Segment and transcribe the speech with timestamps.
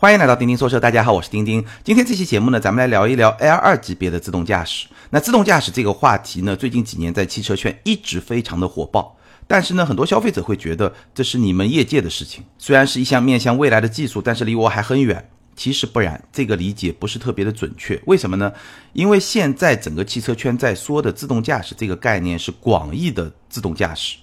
[0.00, 1.62] 欢迎来到钉钉说车，大家好，我是钉钉。
[1.84, 4.86] 今天这期节目呢，咱们来聊一聊 L 二级别的自动驾驶。
[5.10, 9.14] 那自动驾驶这个话题呢，最近几年在汽车圈一直非常的火爆。
[9.46, 15.28] 但是呢，很多消费者会觉得这是你们业界的事情，虽然是一项面向未来的技术，但是离我还很远。
[15.54, 18.00] 其实不然，这个理解不是特别的准确。
[18.06, 18.50] 为什么呢？
[18.94, 24.16] 因为现在整个汽车圈在说的自动驾驶这个概念是广义的自动驾驶。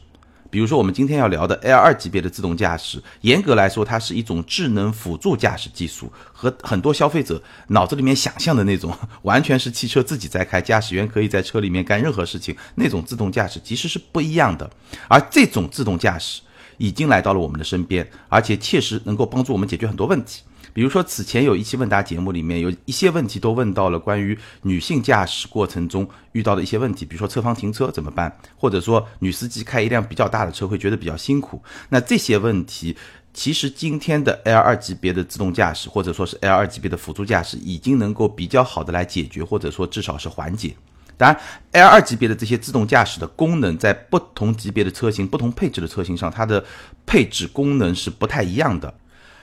[0.50, 14.70] 比如说，我们今天要聊的 L 二级别的自动驾驶，严格来说，它是一种智能辅助驾驶技术，和很多消费者脑子里面想象的那种完全是汽车自己在开，驾驶员可以在车里面干任何事情那种自动驾驶，其实是不一样的。
[15.08, 16.42] 而这种自动驾驶
[16.78, 20.42] 已经来到了我们的身边，而且切实能够帮助我们解决很多问题。
[20.78, 31.60] 比如说，此前有一期问答节目里面有一些问题都问到了关于女性驾驶过程中遇到的一些问题，比如说侧方停车怎么办，或者说女司机开一辆比较大的车会觉得比较辛苦。
[31.90, 32.96] 那这些问题，
[33.34, 40.76] 其实今天的 L 二级别的自动驾驶或者说是 L 二级别的辅助驾驶已经能够比较好的来解决，或者说至少是缓解。
[41.18, 46.64] 当然，L 二级别的这些自动驾驶的功能，在不同级别的车型、不同配置的车型上，它的
[47.08, 48.94] 配置功能是不太一样的。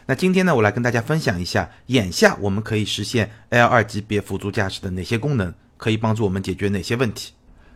[0.06, 7.32] 那今天呢，我来跟大家分享一下，眼下我们可以实现 L 二级别辅助驾驶的哪些功能，可以帮助我们解决哪些问题。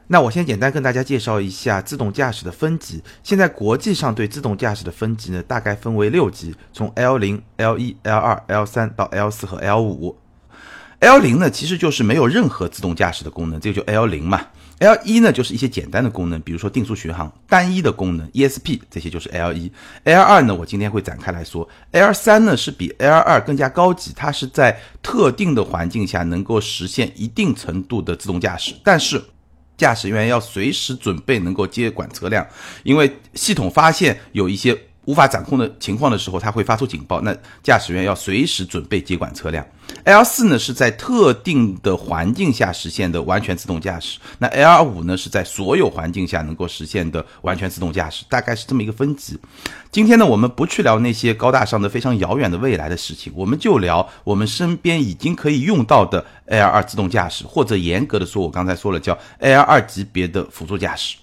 [0.08, 3.02] 那我先简单跟大家介绍一下自动驾驶的分级。
[3.22, 10.18] 现在国际上对自动驾驶的分级呢，大概分为六级，从 L 零、L 一、L 二、L 三到 L 四和 L 五。
[11.00, 14.46] L 零呢，其实就是没有任何自动驾驶的功能，这个就 L 零嘛。
[14.80, 19.70] L 一呢，就是一些简单的功能，比如说定速巡航、单一的功能、ESP 这些就是 L 一。
[20.04, 21.68] L 二呢，我今天会展开来说。
[21.90, 29.22] L 三呢是比 L 二更加高级，它是在特定的环境下能够实现一定程度的自动驾驶，但是
[29.76, 32.46] 驾驶员要随时准备能够接管车辆，
[32.84, 34.78] 因为系统发现有一些。
[35.08, 39.66] 无法掌控的情况的时候，它会发出警报，那驾驶员要随时准备接管车辆。
[40.04, 49.38] L 四呢是在特定的环境下实现的完全自动驾驶，那 L 五呢是在所有环境下能够实现的完全自动驾驶，大概是这么一个分级。
[49.90, 61.16] 今天呢，我们不去聊那些高大上的、非常遥远的未来的事情，我们就聊我们身边已经可以用到的 L 二自动驾驶，或者严格的说，我刚才说了叫 L 二级别的辅助驾驶。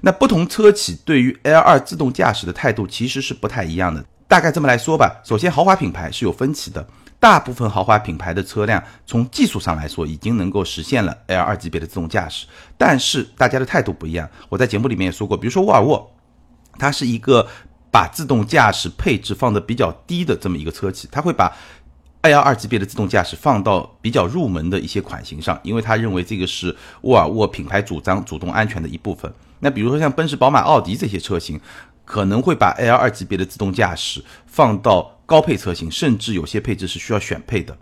[0.00, 4.04] 那不同车企对于 L 二自动驾驶的态度其实是不太一样的。
[4.26, 6.86] 大概这么来说吧，首先豪华品牌是有分歧的，
[7.18, 14.28] 大部分豪华品牌的车辆从技术上来说已经能够实现了 L 二级别的自动驾驶，但是大家的态度不一样。
[14.50, 16.10] 我在节目里面也说过，比如说沃尔沃，
[16.78, 17.48] 它是一个
[17.90, 21.56] 把自动驾驶配置放的比较低的这么一个车企，它会把
[22.20, 29.32] L 二级别的自动驾驶放到比较入门的一些款型上，因为他认为这个是沃尔沃品牌主张主动安全的一部分。
[29.60, 31.60] 那比如说像奔驰、宝马、奥迪这些车型，
[32.04, 37.76] 可能会把 L 二级别的自动驾驶放到高配车型，甚至有些配置是需要选配的。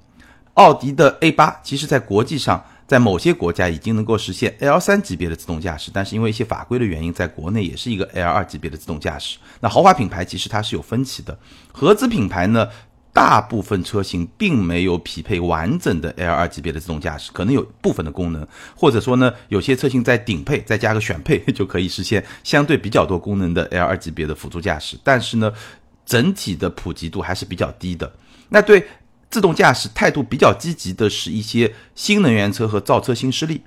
[0.55, 9.37] 奥迪的 A 八，其实在国际上，在某些国家已经能够实现 L 三级别的自动驾驶，但是因为一些法规的原因，在国内也是一个 L 二级别的自动驾驶。
[9.61, 11.39] 那豪华品牌其实它是有分歧的，
[11.73, 12.69] 合资品牌呢？
[13.17, 24.99] 大部分车型并没有匹配完整的 L 二级别的自动驾驶，可能有部分的功能，或者说呢，有些车型在顶配再加个选配就可以实现相对比较多功能的 L 二级别的辅助驾驶。
[25.03, 25.51] 但是呢，
[26.05, 28.13] 整体的普及度还是比较低的。
[28.51, 28.87] 那对
[29.31, 33.63] 自动驾驶态度比较积极的是一些新能源车和造车新势力，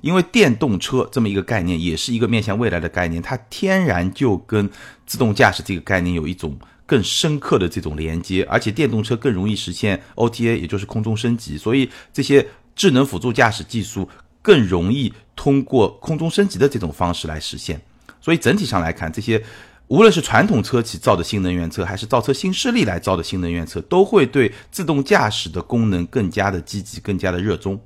[0.00, 4.68] 因为电动车这么一个概念也是一个面向未来的概念，它天然就跟
[5.06, 6.58] 自动驾驶这个概念有一种。
[6.88, 14.08] 更深刻的这种连接，而且电动车更容易实现 OTA，也就是空中升级，所以这些智能辅助驾驶技术
[14.40, 17.78] 更容易通过空中升级的这种方式来实现。
[18.22, 19.44] 所以整体上来看，这些
[19.88, 27.78] 无论是传统车企造的新能源车，还是造车新势力来造的新能源车，都会对自动驾驶的功能更加的积极，更加的热衷。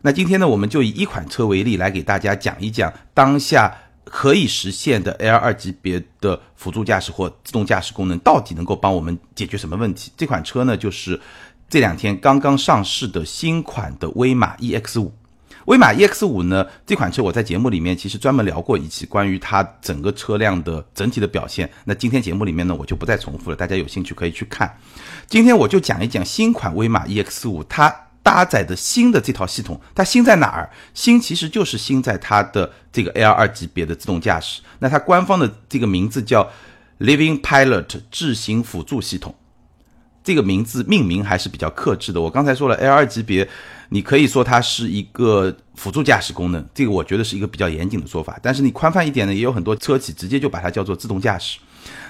[0.00, 3.76] 那今天呢，我们就以一款车为例，来给大家讲一讲当下。
[4.06, 10.12] 可以实现的 L 二级别的辅助驾驶或自动驾驶功能，到底能够帮我们解决什么问题？
[10.16, 11.20] 这款车呢，就是
[11.68, 15.12] 这两天刚刚上市的新款的威马 EX 五。
[15.66, 21.68] 威马 EX 五呢，这款车我在节目里面其实专门聊过一期关于它整个车辆的整体的表现。
[21.84, 24.78] 那今天节目里面呢，我就不再重复了，大家有兴趣可以去看。
[25.26, 28.05] 今天我就讲一讲新款威马 EX 五，它。
[28.26, 30.68] 搭载的新的这套系统，它新在哪儿？
[30.92, 34.60] 新其实就是新在它的这个 L 二级别的自动驾驶。
[34.80, 36.50] 那它官方的这个名字叫
[36.98, 39.32] Living Pilot 智行辅助系统，
[40.24, 42.20] 这个名字命名还是比较克制的。
[42.20, 43.48] 我刚才说了 L 二级别，
[43.90, 48.36] 你可以说它是一个辅助驾驶功能，这个我觉得是一个比较严谨的说法。
[48.42, 51.60] 但是你宽泛一点呢，也有很多车企直接就把它叫做自动驾驶。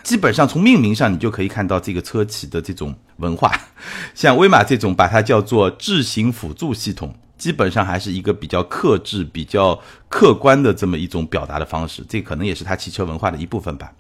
[0.03, 3.53] 基本上从命名上你就可以看到这个车企的这种文化。
[4.15, 12.05] 像威马这种把它叫做智行辅助系统，基本上还是一个比较克制、比较客观的这么一种表达的方式。
[12.09, 13.93] 这可能也是它汽车文化的一部分吧。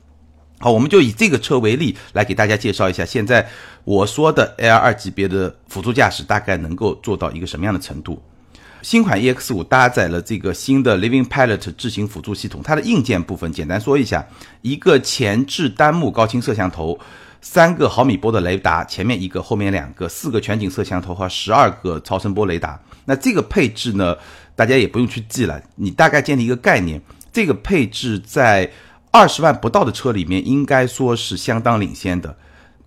[0.59, 3.47] 好，我们就以这个车为例来给大家介绍一下，现在
[3.85, 8.23] 我说的 L 二级别的辅助驾驶大概能够做到一个什么样的程度。
[8.87, 14.25] 新款 EX 五搭载了这个新的 Living Pilot 智行辅助系统，它的硬件部分简单说一下：
[14.63, 16.97] 一个前置单目高清摄像头，
[17.41, 22.81] 三个毫米波的雷达，前面一个，后面两个，四个全景摄像头和十二个超声波雷达。
[23.07, 24.17] 那这个配置呢，
[24.55, 28.71] 大家也不用去记了，你大概建立一个概念，这个配置在。
[29.13, 32.37] 二十万不到的车里面，应该说是相当领先的。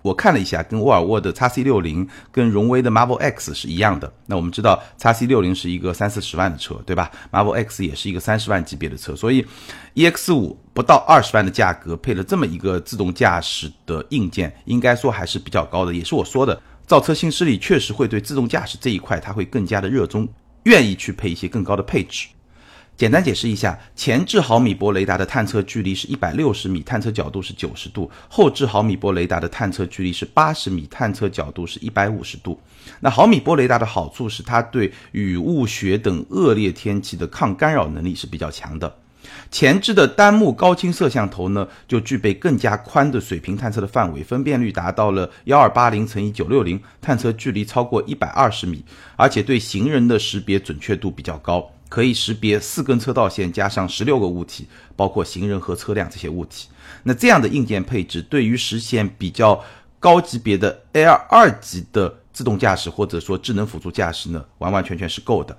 [0.01, 4.12] 我看了一下，跟沃尔沃的 x C 六零、跟荣威的 Marvel X 是一样的。
[4.25, 9.46] 那我们知道 x C 六零是一个三四十万的车，对吧？Marvel X 也是一个三十万级别的车，所以
[9.96, 15.94] EX 五不到二十万的价格，配了这么一个自动驾驶的硬件，应该说还是比较高的。
[15.94, 20.28] 也是我说的，造车新势力确实会对自动驾驶这一块，它会更加的热衷，
[20.63, 22.28] 愿意去配一些更高的配置。
[23.00, 32.60] 简单解释一下，前置毫米波雷达的探测距离是一百六十米，探测角度是九十度；后置毫米波雷达的探测距离是八十米，探测角度是一百五十度。
[33.00, 38.94] 那毫米波雷达的好处是它对雨雾雪等恶劣天气的抗干扰能力是比较强的。
[39.50, 48.84] 前置的单目高清摄像头呢，就具备更加宽的水平探测的范围，分辨率达到了幺二八零乘以九六零，探测距离超过一百二十米，
[49.16, 51.66] 而且对行人的识别准确度比较高。
[51.89, 56.69] 可以识别四根车道线加上十六个物体，包括行人和车辆这些物体。
[57.03, 59.62] 那这样的硬件配置，对于实现比较
[60.00, 65.57] 高级别的 L 二级的自动驾驶或者说智能辅助驾驶呢，完完全全是够的。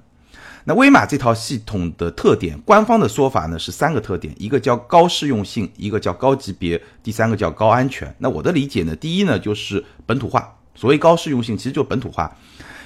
[0.64, 8.14] 那威马这套系统的特点，官方的说法呢是三个特点，一个叫高适用性，一个叫高级别，第三个叫高安全。
[8.18, 10.54] 那我的理解呢，第一呢就是本土化。
[10.74, 12.34] 所谓高适用性，其实就本土化。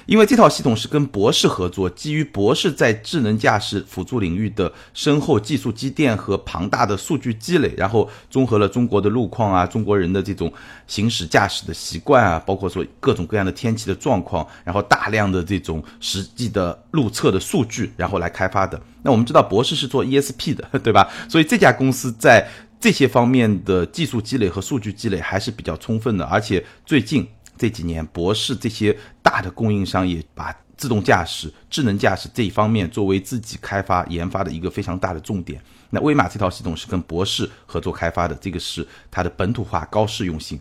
[0.05, 10.51] 因为这套系统是跟博士合作，基于博士在智能驾驶辅助领域的深厚技术积淀和庞大的数据积累，然后综合了中国的路况啊、中国人的这种
[10.85, 18.79] 行驶驾驶的习惯啊，包括说各种各样的天气的状况，然后大量的这种实际的路测的数据，然后来开发的。
[19.01, 21.09] 那我们知道博士是做 ESP 的，对吧？
[21.27, 22.47] 所以这家公司在
[22.79, 27.27] 这些方面的技术积累和数据积累还是比较充分的，而且最近。
[27.57, 35.61] 这几年，博士这些大的供应商也把自动驾驶、智能驾驶这一方面作为自己开发研发的一个非常大的重点。
[35.89, 40.59] 那威马这套系统是跟博士合作开发的，这个是它的本土化、高适用性。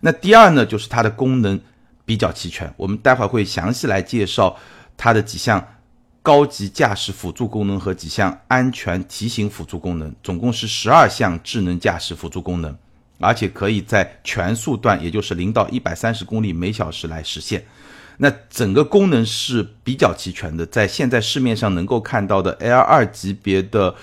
[0.00, 1.60] 那第二呢，就是它的功能
[2.04, 2.72] 比较齐全。
[2.76, 4.56] 我们待会儿会详细来介绍
[4.96, 5.66] 它的几项
[6.22, 12.76] 高级驾驶辅助功能和几项安全提醒辅助功能，总共是十二项智能驾驶辅助功能。
[13.20, 17.64] 而且可以在全速段，也就是零到一百三十公里每小时来实现。
[18.16, 23.94] 那整个功能是比较齐全的，在现在市面上能够看到的 L 二级别的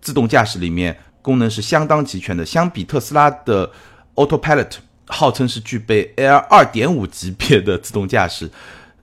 [0.00, 2.44] 自动驾驶里面，功能是相当齐全的。
[2.44, 3.70] 相比特斯拉的
[4.16, 4.72] Autopilot，
[5.06, 8.50] 号称是具备 L 二点五级别的自动驾驶，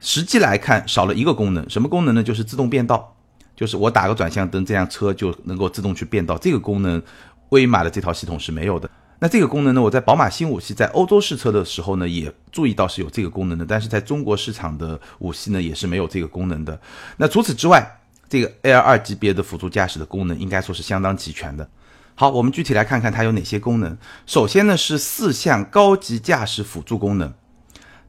[0.01, 1.69] 实际来看少了一个功能。
[1.69, 2.21] 什么功能呢？
[2.21, 3.15] 就是自动变道，
[3.55, 6.37] 就是我打个转向灯，这辆车就能够自动去变道。
[6.37, 7.01] 这个功能，
[7.49, 8.89] 威马的这套系统是没有的。
[9.19, 9.81] 那这个功能呢？
[9.81, 16.80] 我在宝马新五系在欧洲试车的时候呢，也注意到是有这个功能的，但是在中国市场的五系呢，也是没有这个功能的。
[17.18, 17.99] 那除此之外，
[18.30, 21.68] 这个 L 二级别的辅助驾驶的功能应该说是相当齐全的。
[22.13, 23.97] 好，我们具体来看看它有哪些功能。
[24.27, 27.33] 首先呢是四项高级驾驶辅助功能，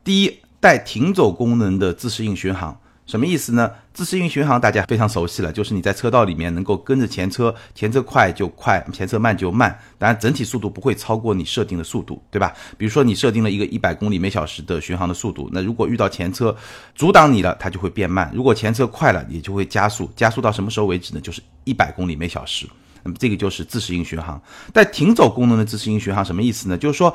[0.04, 2.78] 第一，带停走功能的自适应巡航。
[3.08, 3.70] 什么意思呢？
[3.94, 12.52] 自适应巡航大家非常熟悉了，就是你在车道里面能够跟着前车，前车快就快，前车慢就慢，当然整体速度不会超过你设定的速度，对吧？
[12.76, 16.54] 比如说你设定了一个一百公里每小时的巡航的速度，那如果遇到前车
[16.94, 21.20] 阻挡你了，它就会变慢；如果前车快了，也就会加速，加速到什么时候为止呢？
[21.22, 22.66] 就是一百公里每小时。
[23.02, 24.38] 那么这个就是自适应巡航。
[24.70, 26.76] 带停走功能的自适应巡航什么意思呢？
[26.76, 27.14] 就是说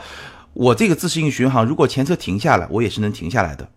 [0.53, 3.69] 我这个自适应巡航，如果前车停下了，我也是能停下来的。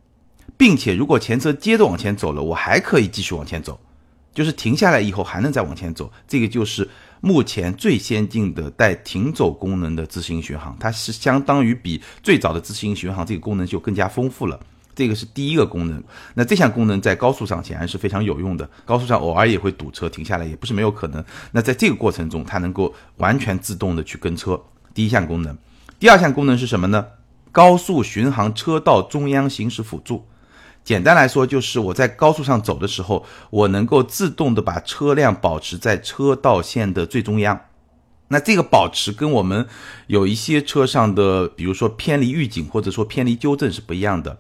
[0.57, 3.79] 并且，如果前车接着往前走了，我还可以继续往前走，
[4.33, 6.11] 就是停下来以后还能再往前走。
[6.27, 6.89] 这个就是
[7.21, 14.59] 目前最先进的带停走功能的自适应巡航，它是相当于比最早的自适应巡航这个功能就更加丰富了。
[14.95, 16.03] 这个是第一个功能。
[16.33, 21.23] 那这项功能在高速上显然是非常有用的，高速上偶尔也会堵车，停下来也不是没有可能。
[21.53, 24.59] 那在这个过程中，它能够完全自动的去跟车。
[24.95, 25.55] 第一项功能，
[25.99, 27.05] 第二项功能是什么呢？
[27.53, 30.25] 高速巡航车道中央行驶辅助。
[30.87, 37.61] 简单来说，就是我在高速上走的时候，我能够自动的把车辆保持在车道线的最中央。
[38.28, 39.66] 那这个保持跟我们
[40.07, 44.38] 有一些车上的，比如说偏离预警或者说偏离纠正是不一样的。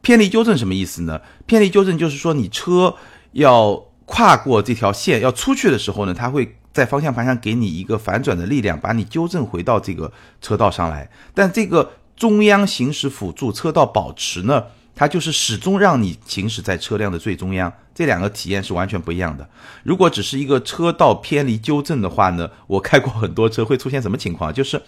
[0.00, 1.20] 偏离纠正什么意思呢？
[1.46, 2.96] 偏离纠正就是说你车
[3.30, 11.08] 要跨过这条线要出去的时候呢，它会在方向盘上给你一个反转的力量，把你纠正回到这个车道上来。
[11.32, 14.64] 但这个中央行驶辅助车道保持呢？
[14.98, 19.48] 它就是始终让你行驶在车辆的最中央，这两个体验是完全不一样的。
[19.84, 24.52] 如果只是一个车道偏离纠正的话呢，我开过很多车，会出现什么情况？
[24.52, 24.82] 就是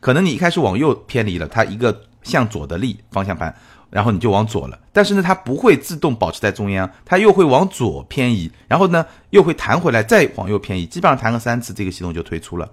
[0.00, 3.56] 可能你一开始往右偏离了，它一个向左的力方向盘。
[3.94, 12.68] 然后你就往左了，但是呢，它不会自动保持在中央，它又会往左偏移，然后呢又会弹回来，再往右偏移，基本上弹个三次，这个系统就退出了。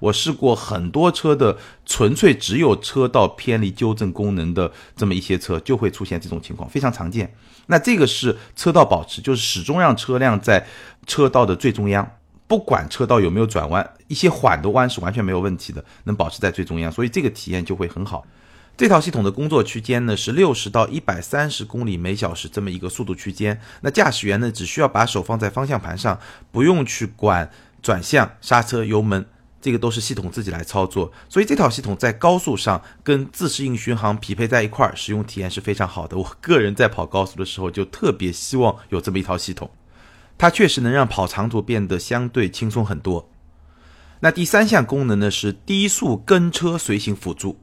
[0.00, 1.56] 我试过很多车的
[1.86, 7.34] 纯粹只有车道偏离纠正功能的这么一些车，就会出现这种情况，非常常见。
[7.68, 10.62] 那这个是车道保持，就是始终让车辆在
[11.06, 12.06] 车道的最中央，
[12.46, 18.22] 不管车道有没有转弯，一些缓的弯是完全没有问题的，能保持在最中央，所以这个体验就会很好。
[18.76, 23.58] 这套系统的工作区间呢是六十到一百三十公里每小时这么一个速度区间。
[23.80, 26.20] 那驾驶员呢只需要把手放在方向盘上，
[26.52, 29.24] 不用去管转向、刹车、油门，
[29.62, 31.10] 这个都是系统自己来操作。
[31.26, 36.18] 所以这套系统在高速上跟自适应巡航匹配在一块儿，使用体验是非常好的。
[36.18, 39.70] 我个人在跑高速的时候就特别希望有这么一套系统，
[40.36, 43.30] 它确实能让跑长途变得相对轻松很多。
[44.20, 47.58] 那第三项功能呢是低速跟车随行辅助。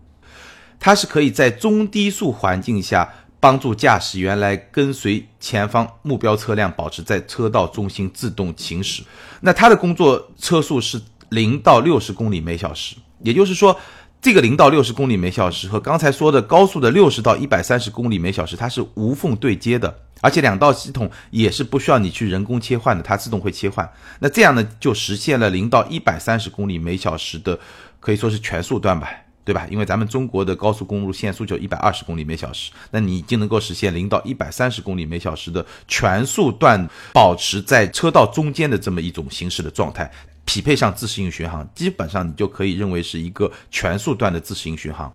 [0.83, 3.09] 它是可以在中低速环境下
[3.39, 9.01] 帮助驾驶员来跟随前方目标车辆，保持在车道中心自动行驶。
[9.39, 13.79] 那它的工作车速是零到六十公里每小时，也就是说，
[14.21, 23.89] 这个零到六十公里每小时和刚才说的高速的六十到一百三十公里每小时，它是无缝对接的，而且两道系统也是不需要你去人工切换的，它自动会切换。
[24.19, 27.57] 那这样呢，就实现了零到一百三十公里每小时的，
[28.01, 29.09] 可以说是全速段吧。
[29.45, 29.67] 对吧？
[29.69, 40.09] 因为咱们中国的高速公路限速就一百二十公里每小时，那你已经能够实现零到一百三十公里每小时的全速段，保持在车道中间的这么一种行驶的状态，
[40.45, 45.13] 匹配上自适应巡航，基本上你就可以认为是一个全速段的自适应巡航。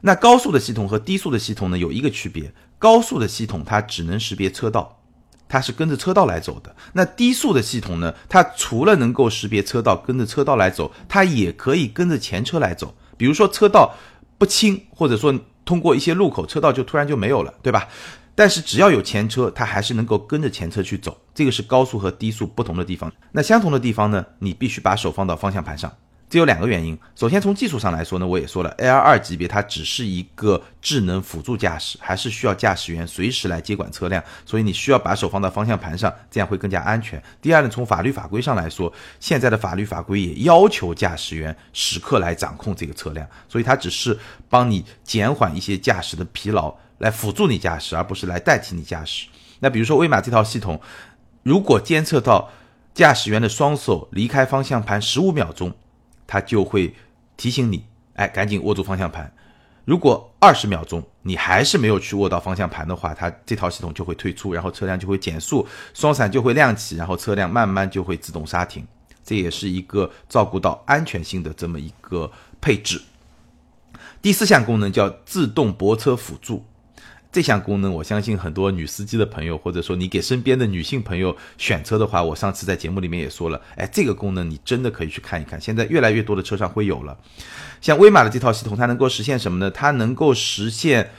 [0.00, 4.98] 那高速的系统和低速的系统呢，有一个区别，高速的系统它只能识别车道，
[5.46, 6.74] 它是跟着车道来走的。
[6.94, 12.94] 那低速的系统呢，它除了能够识别车道，跟着车道来走，它也可以跟着前车来走。
[13.22, 13.94] 比如说车道
[14.36, 15.32] 不清，或者说
[15.64, 17.86] 通过一些路口车道就突然就没有了，对吧？
[18.34, 21.16] 但是只要有前车，它还是能够跟着前车去走。
[21.32, 23.12] 这个是高速和低速不同的地方。
[23.30, 24.26] 那相同的地方呢？
[24.40, 25.92] 你必须把手放到方向盘上。
[26.32, 26.98] 这有两个原因。
[27.14, 37.22] 首先，从技术上来说呢，我也说了，L 二级别它只是一个智能辅助驾驶，还是需要驾驶员随时来接管车辆，所以你需要把手放到方向盘上，这样会更加安全。
[37.42, 49.26] 第二呢，从法律法规上来说，现在的法律法规也要求驾驶员时刻来掌控这个车辆，所以它只是帮你减缓一些驾驶的疲劳，来辅助你驾驶，而不是来代替你驾驶。
[49.60, 50.80] 那比如说威马这套系统，
[51.42, 52.50] 如果监测到
[52.94, 55.74] 驾驶员的双手离开方向盘十五秒钟，
[56.32, 56.94] 它就会
[57.36, 57.84] 提醒你，
[58.14, 59.30] 哎，赶紧握住方向盘。
[59.84, 68.82] 如果二十秒钟你还是没有去握到方向盘的话，它这套系统就会退出，然后车辆就会减速，双闪就会亮起，然后车辆慢慢就会自动刹停。
[69.22, 73.02] 这也是一个照顾到安全性的这么一个配置。
[74.22, 76.64] 第四项功能叫自动泊车辅助。
[77.32, 87.16] 这项功能，我相信很多女司机的朋友，或者说你给身边的女性朋友选车的话，我上次在节目里面也说了，哎，这个功能你真的可以去看一看，现在越来越多的车上会有了。
[87.80, 89.70] 像威马的这套系统，它能够实现什么呢？
[89.70, 91.10] 它能够实现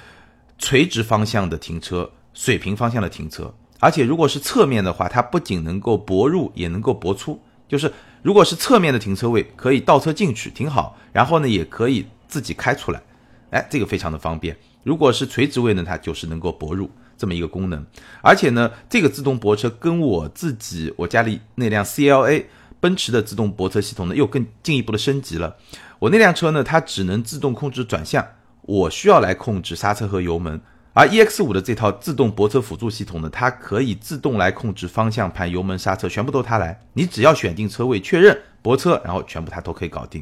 [0.59, 7.41] 垂直方向的停车、水平方向的停车，而且如果是侧面的话，它不仅能够泊入，也能够泊出。
[7.67, 7.91] 就是
[8.21, 13.01] 如果是侧面的停车位，可以倒车进去停好，然后呢，也可以自己开出来，
[13.49, 14.55] 哎，这个非常的方便。
[14.83, 17.85] 如果是垂直位呢，它就是能够泊入这么一个功能，
[18.21, 22.45] 而且呢，这个自动泊车跟我自己我家里那辆 CLA
[22.79, 25.55] 奔驰的自动泊车系统呢又更进一步的升级了。
[25.99, 28.27] 我那辆车呢，它只能自动控制转向，
[28.63, 30.59] 我需要来控制刹车和油门。
[30.91, 36.77] 而 EX 五的这套自动泊车辅助系统呢，它可以自动来控制方向盘、油门、刹车，全部都它来。
[36.93, 40.21] 你只要选定车位、确认泊车，然后全部它都可以搞定。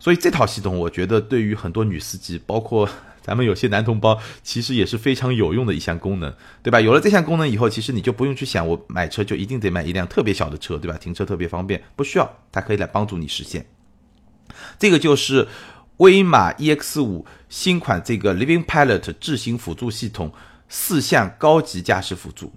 [0.00, 2.88] 所以这套系统，我觉得对于很多女司机，包括。
[3.28, 6.32] 咱们有些男同胞其实也是非常有用的一项功能，
[6.62, 6.80] 对吧？
[6.80, 10.96] 有了这项功能以后，其实你就不用去想我买车就一定得买一辆特别小的车，对吧？
[10.96, 13.66] 停车特别方便，不需要，它可以来帮助你实现。
[14.78, 15.46] 这个就是
[15.98, 20.32] 威马 EX 五新款这个 Living Pilot 智行辅助系统
[20.70, 22.50] 四项高级驾驶辅助。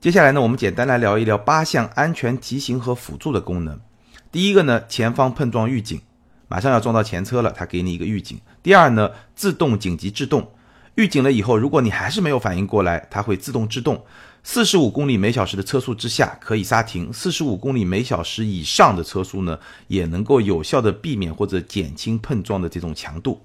[0.00, 3.78] 接下来呢，我们简单来聊一聊八项安全提醒和辅助的功能。
[4.32, 6.00] 第一个呢，前方碰撞预警，
[6.48, 8.40] 马上要撞到前车了，它给你一个预警。
[8.62, 10.52] 第二呢，自动紧急制动，
[10.94, 14.04] 预警了以后，如果你还是没有反应过来，它会自动制动。
[14.44, 23.40] 四十五公里每小时的车速之下可以刹停，四十五公里每小时以上的车速呢，也能够有效的避免或者减轻碰撞的这种强度。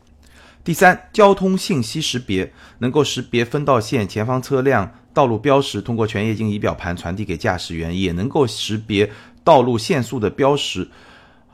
[0.64, 9.10] 第三，交通信息识别能够识别分道线、前方车辆、道路标识，通过全液晶仪表盘传递给驾驶员，也能够识别
[9.44, 10.90] 道路限速的标识，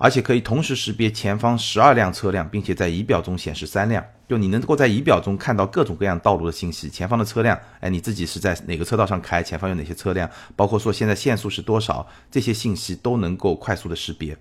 [0.03, 4.03] 而且可以同时识别前方十二辆车辆，并且在仪表中显示三辆。
[4.27, 14.38] 就你能够在仪表中看到各种各样道路的信息，前方的车辆，哎，你自己是在哪个车道上开，前方有哪些车辆，包括说现在限速是多少，这些信息都能够快速的识别。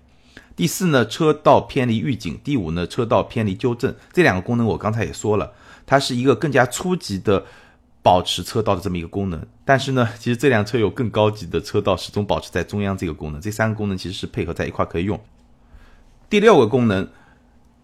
[0.53, 3.95] 第四呢，车道偏离预警；第五呢，车道偏离纠正。
[4.11, 5.53] 这两个功能我刚才也说了，
[5.85, 7.45] 它是一个更加初级的
[8.01, 9.41] 保持车道的这么一个功能。
[9.63, 13.39] 但是呢，其实这辆车有更高级的车道始终保持在中央这个功能。
[13.39, 15.17] 这三个功能其实是配合在一块可以用。
[16.33, 17.07] 第六个功能。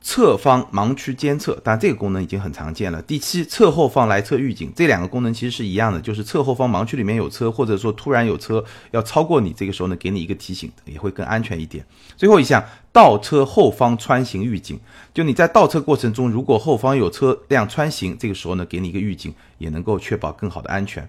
[0.02, 3.00] 侧方盲区监测，但这个功能已经很常见了。
[3.00, 11.86] 第七，侧后方来车预警，这两个功能其实是一样的，就是侧后方盲区里面有车，或者说突然有车要超过你，这个时候呢，给你一个提醒，也会更安全一点。
[12.18, 14.80] 最后一项，倒车后方穿行预警，
[15.14, 21.08] 就你在倒车过程中，如果后方有车辆穿行，这个时候呢，给你一个预警，也能够确保更好的安全。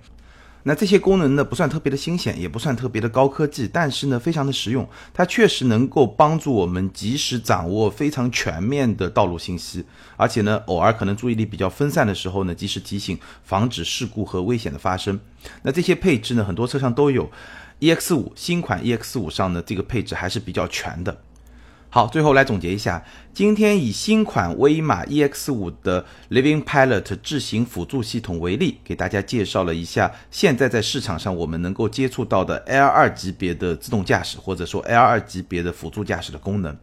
[0.64, 4.86] 那这些功能呢，不算特别的新鲜，也不算特别的高科技，但是呢，非常的实用。
[5.14, 9.84] 它确实能够帮助我们及时掌握非常全面的道路信息，
[10.16, 15.18] 而且呢，偶尔可能注意力比较分散的时候呢，及时提醒，防止事故和危险的发生。
[15.62, 17.30] 那这些配置呢，很多车上都有
[17.80, 21.22] ，EX 五新款 EX 五上的，这个配置还是比较全的。
[21.92, 23.04] 好，最后来总结一下，
[23.34, 36.78] 今天以新款威马 EX5 的 Living Pilot 智行辅助系统为例，给大家介绍了一下现在在市场上我们能够接触到的 L2 级别的自动驾驶，或者说 L2 级别的辅助驾驶的功能。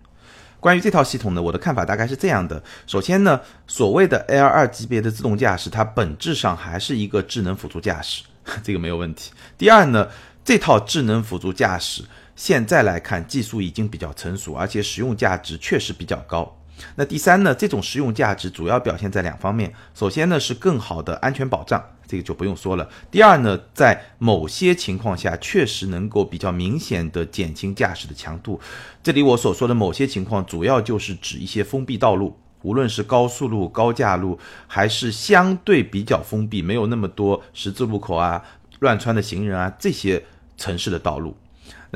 [0.60, 8.24] 关于这套系统呢，我的看法大概是这样的：首先呢，所谓的 L2 级别的自动驾驶，它本质上还是一个智能辅助驾驶，
[8.62, 9.32] 这个没有问题。
[9.58, 10.10] 第二呢，
[10.44, 12.04] 这套智能辅助驾驶。
[12.38, 16.56] 现在来看，技术已经比较成熟，而且实用价值确实比较高。
[16.96, 17.56] 那第三呢？
[17.56, 19.74] 这种实用价值主要表现在两方面。
[19.96, 22.88] 首先呢，是更好的安全保障，这个就不用说了。
[23.10, 28.62] 第二呢，在某些情况下，确实能够比较明显的减轻驾驶的强度。
[29.02, 38.44] 这里我所说的某些情况，主要就是指一些封闭道路，无论是高速路、高架路，还是相对比较封闭、没有那么多十字路口啊、
[38.78, 40.24] 乱穿的行人啊这些
[40.56, 41.36] 城市的道路。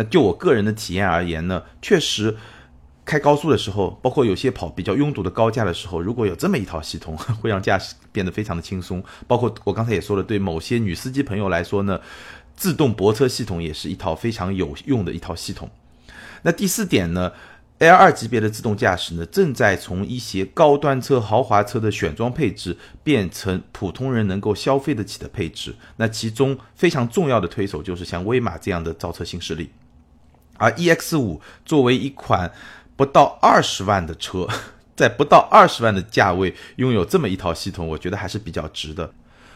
[0.04, 2.36] 就我个人的体验而言呢，确实
[3.04, 9.04] 开高速的时候，包括有些跑比较拥堵的高架的时候，如果有这么一套系统， 会让驾驶变得非常的轻松。
[9.28, 12.00] 包括我刚才也说了，对某些女司机朋友来说呢，
[12.56, 15.70] 自动泊车系统也是一套非常有用的一套系统。
[16.44, 17.32] 那第四点呢
[17.80, 25.76] ，L 二级别的自动驾驶呢，正在从一些高端车、豪华车的选装配置变成普通人能够消费得起的配置。
[25.98, 29.70] 那其中非常重要的推手就是像威马这样的造车新势力。
[30.62, 32.52] 而 EX 五作为一款
[32.96, 34.48] 不到二十万的车，
[34.96, 39.12] 在不到二十万的价位拥有这么一套系统，我觉得还是比较值的。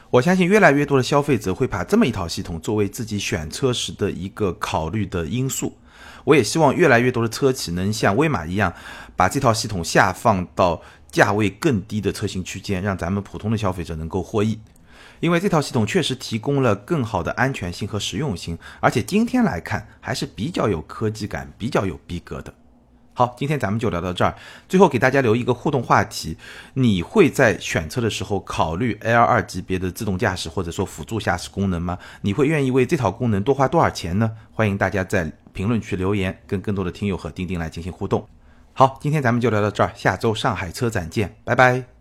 [0.09, 5.77] 我相信越来越多的消费者会把这么一套系统作为自己选车时的一个考虑的因素。
[6.23, 8.73] 我也希望越来越多的车企能像威马一样，
[9.15, 14.57] 把这套系统下放到价位更低的车型区间，让咱们普通的消费者能够获益。
[15.19, 22.54] 因为这套系统确实提供了更好的安全性和实用性，而且今天来看还是比较有科技感、比较有逼格的。
[23.17, 24.36] 好，今天咱们就聊到这儿。
[24.67, 26.38] 最后给大家留一个互动话题：
[26.73, 31.97] 你会在选车的时候考虑 L2 级别的自动驾驶或者说辅助驾驶功能吗？
[32.21, 34.30] 你会愿意为这套功能多花多少钱呢？
[34.51, 38.28] 欢迎大家在评论区留言，跟更多的听友和钉钉来进行互动。
[38.73, 41.94] 好，今天咱们就聊到这儿，下周上海车展见，拜拜。